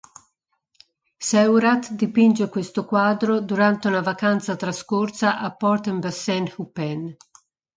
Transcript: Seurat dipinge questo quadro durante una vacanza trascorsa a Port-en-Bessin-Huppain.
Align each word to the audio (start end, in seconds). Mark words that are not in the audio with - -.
Seurat 1.19 1.91
dipinge 1.93 2.49
questo 2.49 2.85
quadro 2.85 3.39
durante 3.39 3.87
una 3.87 4.01
vacanza 4.01 4.55
trascorsa 4.55 5.37
a 5.37 5.55
Port-en-Bessin-Huppain. 5.55 7.15